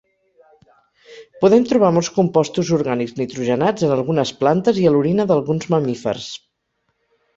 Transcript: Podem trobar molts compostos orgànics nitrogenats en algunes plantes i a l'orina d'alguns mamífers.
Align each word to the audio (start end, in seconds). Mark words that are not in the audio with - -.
Podem 1.43 1.67
trobar 1.71 1.91
molts 1.97 2.09
compostos 2.15 2.71
orgànics 2.77 3.13
nitrogenats 3.19 3.87
en 3.89 3.95
algunes 3.99 4.33
plantes 4.41 4.81
i 4.85 4.89
a 4.89 4.95
l'orina 4.97 5.31
d'alguns 5.33 5.69
mamífers. 5.75 6.31